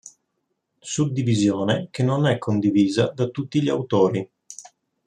[0.81, 4.27] Suddivisione che non è condivisa da tutti gli Autori.